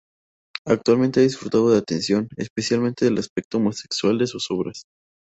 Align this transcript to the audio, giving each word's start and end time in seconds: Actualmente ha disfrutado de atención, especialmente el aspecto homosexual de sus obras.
Actualmente 0.65 1.19
ha 1.19 1.23
disfrutado 1.23 1.69
de 1.69 1.77
atención, 1.77 2.27
especialmente 2.35 3.05
el 3.05 3.19
aspecto 3.19 3.59
homosexual 3.59 4.17
de 4.17 4.25
sus 4.25 4.49
obras. 4.49 4.85